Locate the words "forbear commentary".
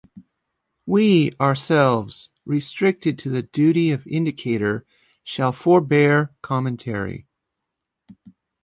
5.51-7.27